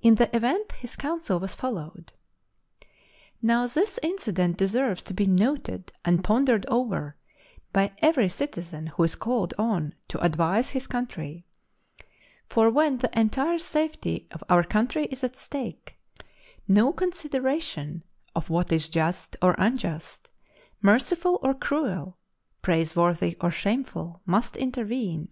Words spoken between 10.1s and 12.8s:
advise his country; for